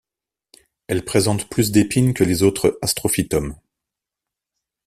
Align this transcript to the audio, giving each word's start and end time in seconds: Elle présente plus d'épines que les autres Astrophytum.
Elle 0.87 1.05
présente 1.05 1.47
plus 1.47 1.69
d'épines 1.69 2.15
que 2.15 2.23
les 2.23 2.41
autres 2.41 2.79
Astrophytum. 2.81 3.55